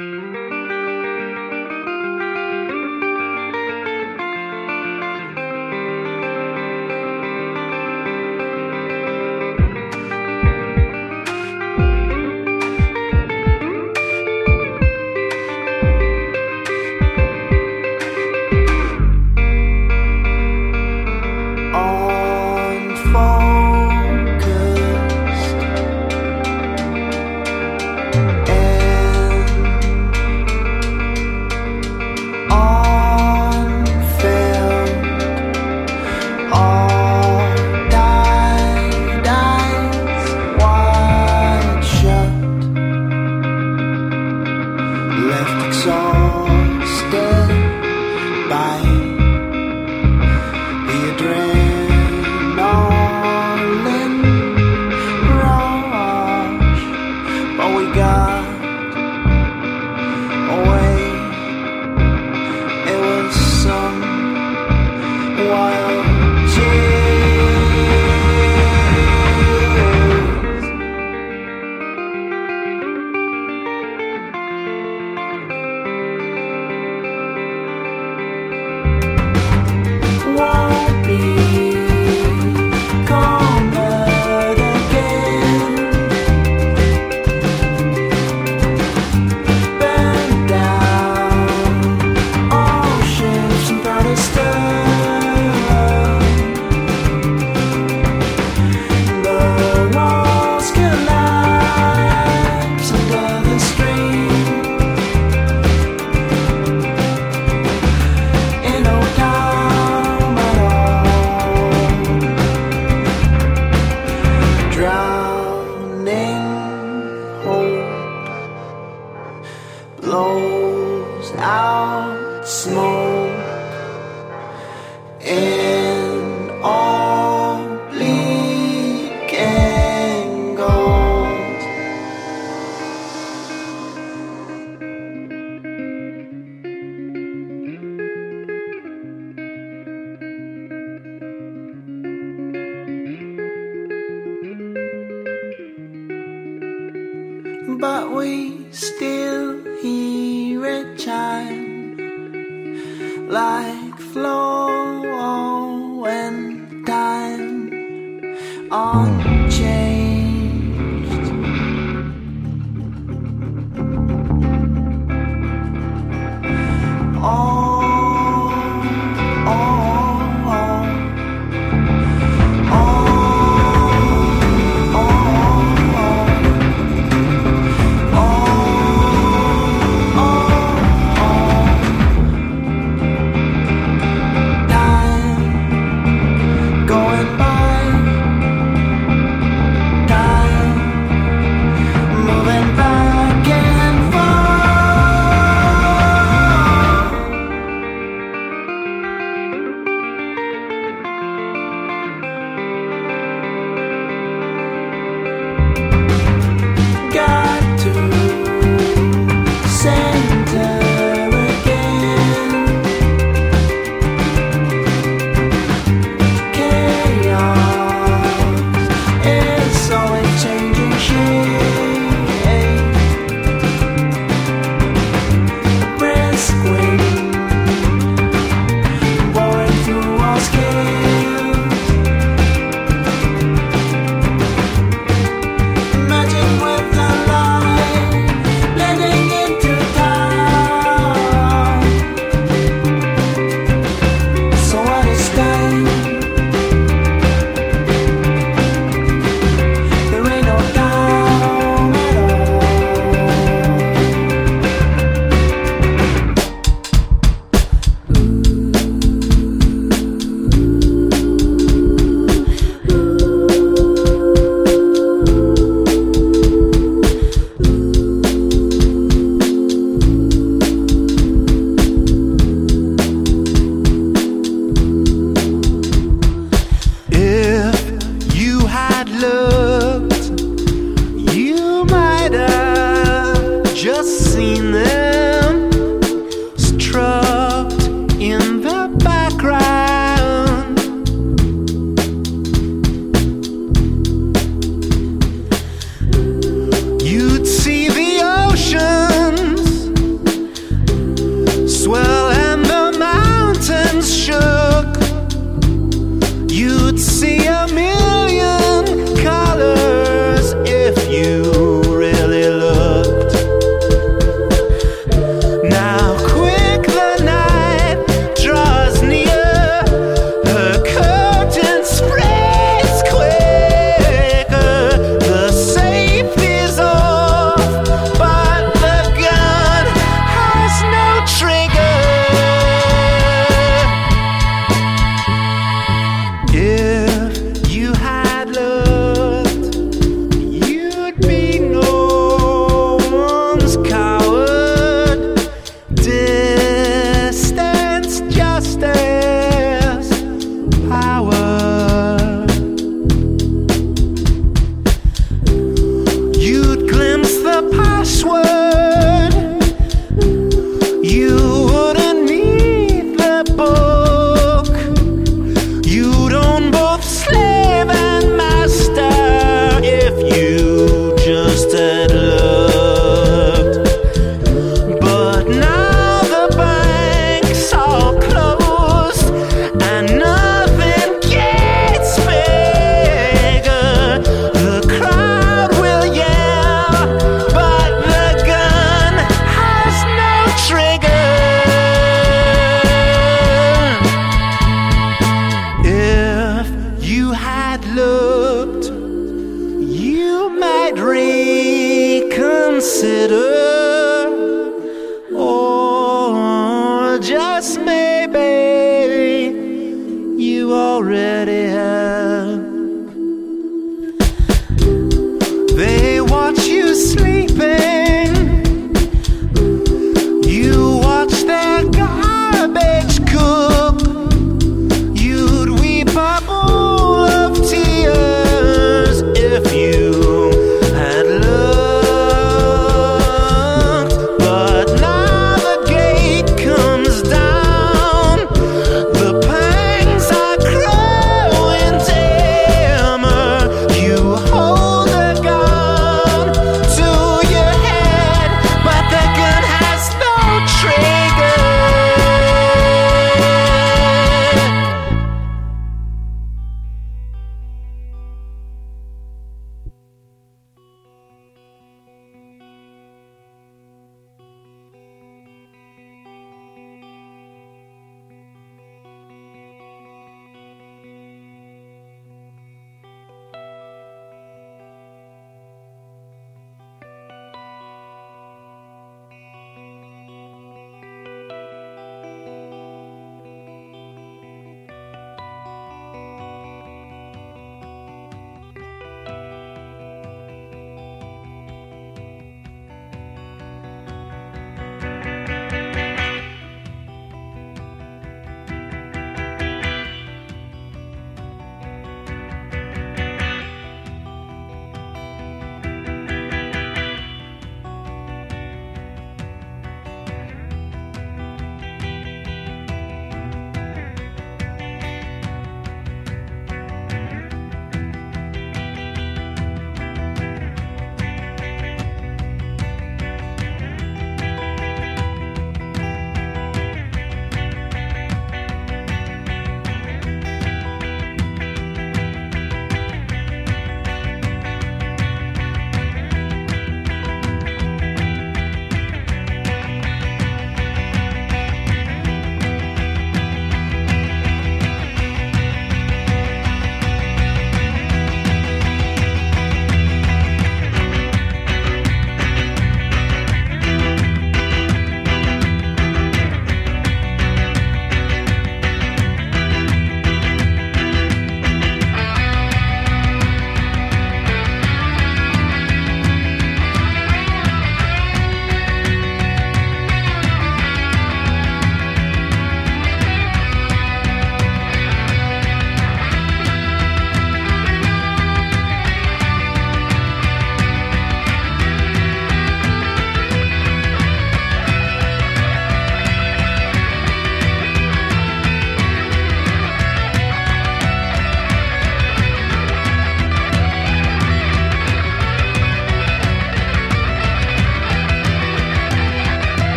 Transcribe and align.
Música 0.00 0.63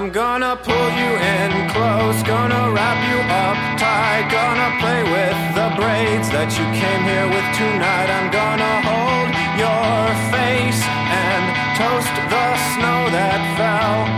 I'm 0.00 0.08
gonna 0.10 0.56
pull 0.56 0.88
you 0.96 1.12
in 1.12 1.68
close, 1.68 2.22
gonna 2.22 2.72
wrap 2.72 2.98
you 3.04 3.20
up 3.20 3.58
tight, 3.76 4.32
gonna 4.32 4.72
play 4.80 5.04
with 5.04 5.36
the 5.52 5.68
braids 5.76 6.32
that 6.32 6.48
you 6.56 6.64
came 6.72 7.04
here 7.04 7.28
with 7.28 7.44
tonight. 7.52 8.08
I'm 8.08 8.32
gonna 8.32 8.80
hold 8.80 9.28
your 9.60 10.00
face 10.32 10.80
and 10.88 11.44
toast 11.76 12.16
the 12.32 12.48
snow 12.72 13.12
that 13.12 13.40
fell. 13.60 14.08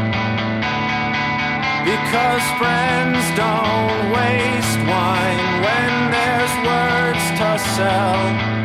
Because 1.82 2.44
friends 2.62 3.26
don't 3.34 4.14
waste 4.14 4.78
wine 4.86 5.50
when 5.66 5.92
there's 6.14 6.54
words 6.62 7.24
to 7.42 7.50
sell. 7.74 8.62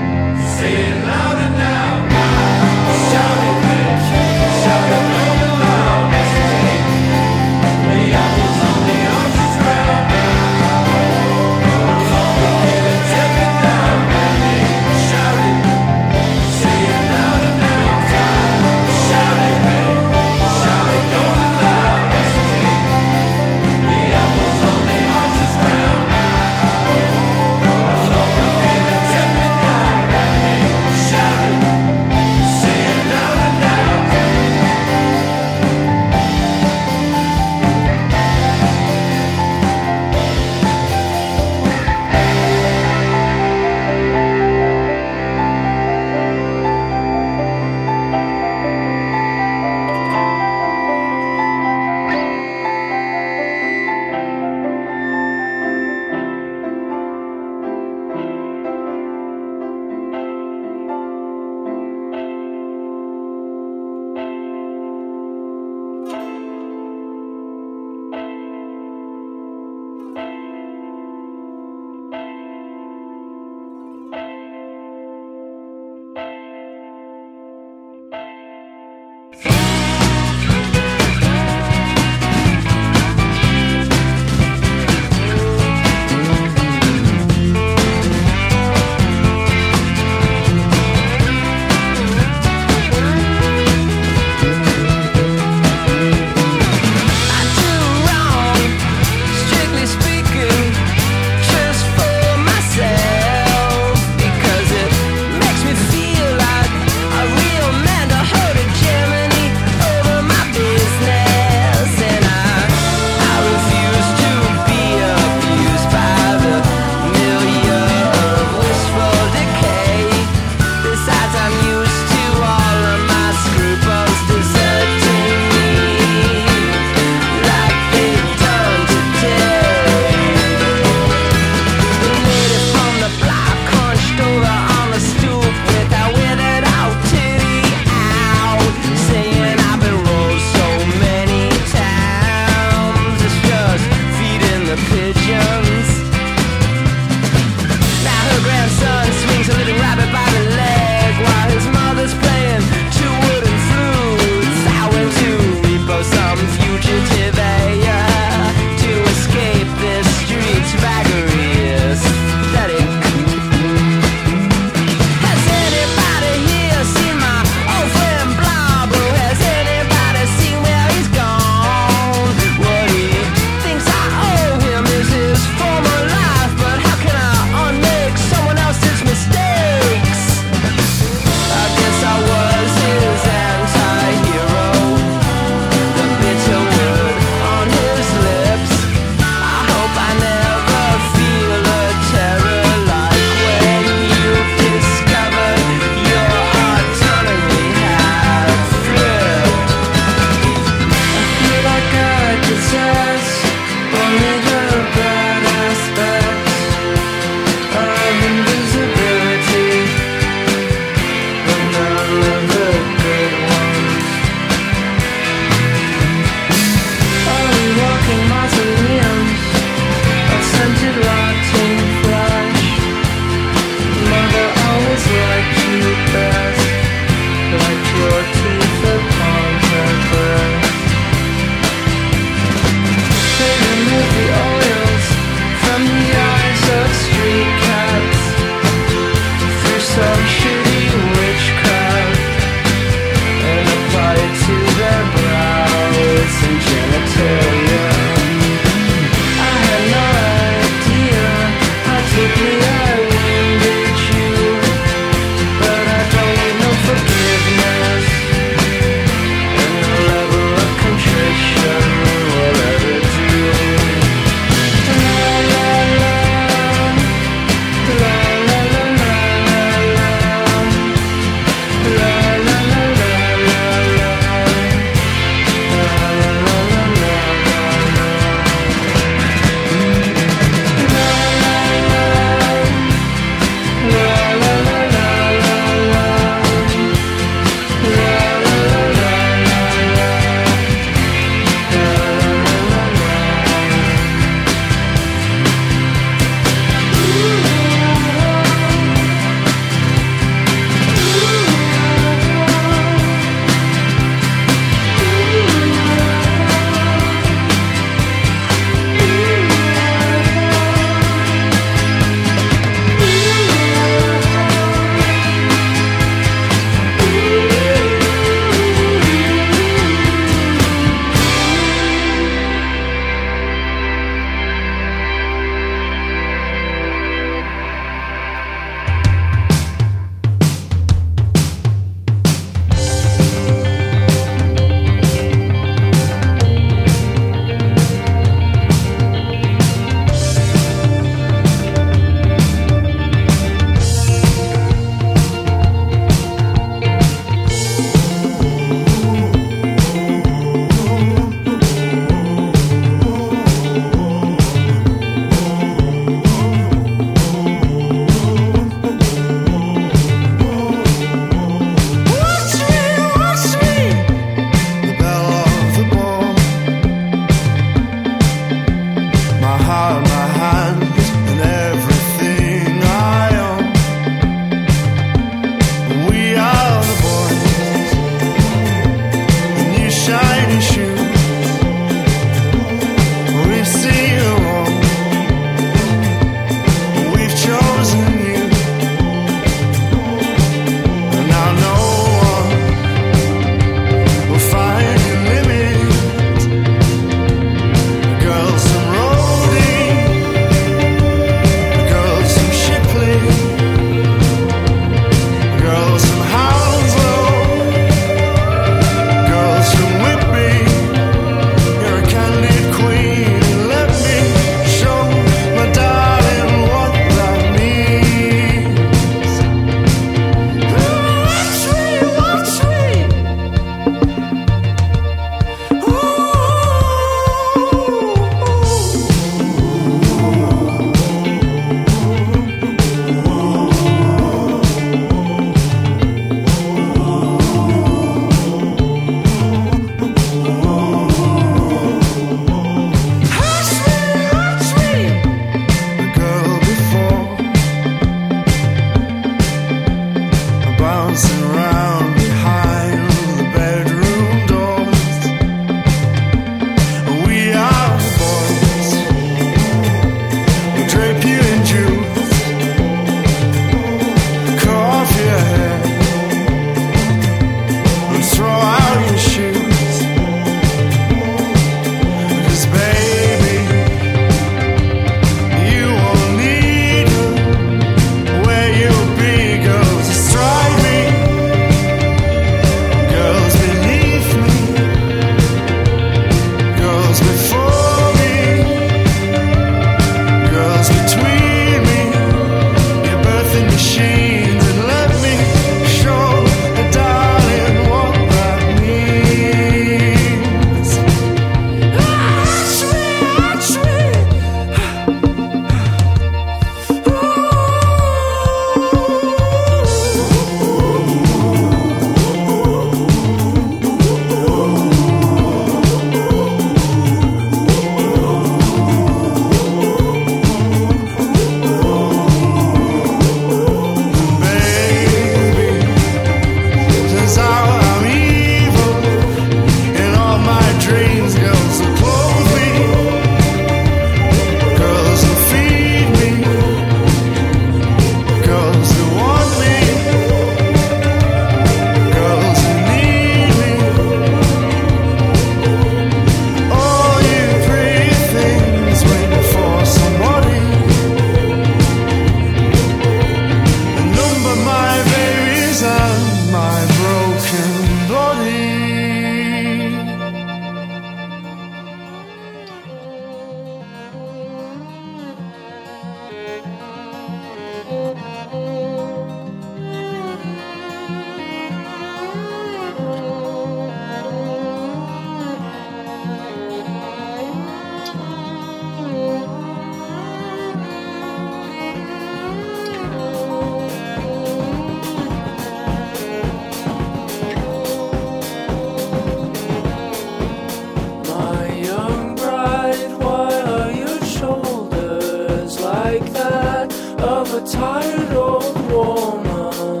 tired 597.70 598.32
old 598.32 598.90
woman, 598.90 600.00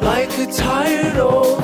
like 0.00 0.36
a 0.38 0.52
tired 0.52 1.18
old. 1.18 1.61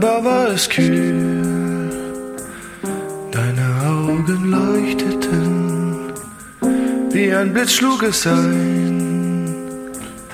Wunderbar 0.00 0.24
war 0.24 0.48
es 0.48 0.66
kühl, 0.66 1.90
deine 3.30 3.66
Augen 3.86 4.50
leuchteten, 4.50 6.14
wie 7.10 7.34
ein 7.34 7.52
Blitz 7.52 7.72
schlug 7.72 8.02
es 8.04 8.26
ein, 8.26 9.54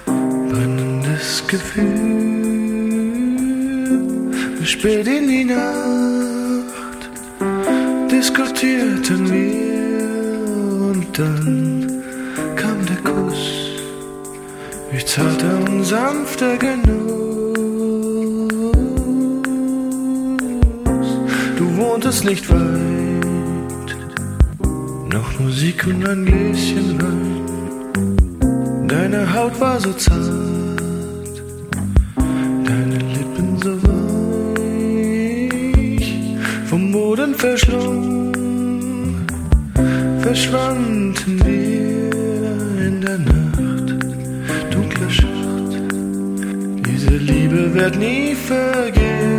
brennendes 0.04 1.42
Gefühl. 1.48 1.88
Spät 4.62 5.08
in 5.08 5.26
die 5.26 5.44
Nacht 5.46 7.10
diskutierten 8.08 9.28
wir 9.32 10.90
und 10.90 11.18
dann 11.18 12.04
kam 12.54 12.86
der 12.86 12.98
Kuss, 13.02 13.82
wie 14.92 15.04
zarte 15.04 15.56
und 15.66 15.82
sanfter 15.82 16.56
genug. 16.56 17.15
das 22.16 22.24
nicht 22.24 22.48
weit. 22.48 23.96
Noch 25.12 25.38
Musik 25.38 25.86
und 25.86 26.08
ein 26.08 26.24
Gläschen 26.24 26.98
Wein. 27.02 28.88
Deine 28.88 29.34
Haut 29.34 29.60
war 29.60 29.78
so 29.78 29.92
zart, 29.92 30.16
deine 32.64 32.98
Lippen 33.16 33.58
so 33.62 33.72
weich. 33.82 34.08
Vom 36.64 36.90
Boden 36.90 37.34
verschlungen, 37.34 39.26
verschwanden 40.20 41.44
wir 41.44 42.86
in 42.86 43.00
der 43.02 43.18
Nacht, 43.18 43.88
dunkler 44.72 45.10
Schacht. 45.10 45.72
Diese 46.86 47.16
Liebe 47.30 47.74
wird 47.74 47.98
nie 47.98 48.34
vergehen. 48.34 49.35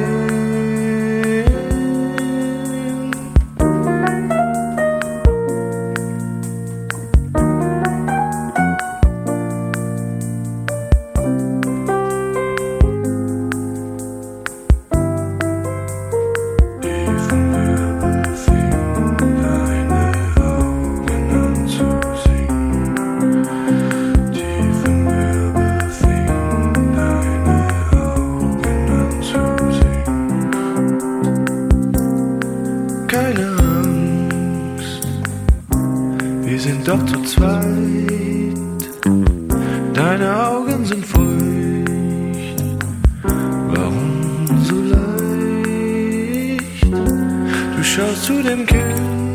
doch 36.88 37.06
zu 37.06 37.22
zweit. 37.24 37.64
Deine 39.94 40.48
Augen 40.48 40.86
sind 40.86 41.06
feucht. 41.06 42.64
Warum 43.74 44.48
so 44.64 44.76
leicht? 44.94 46.14
Du 47.76 47.84
schaust 47.84 48.24
zu 48.24 48.42
dem 48.42 48.66
Kind. 48.66 49.27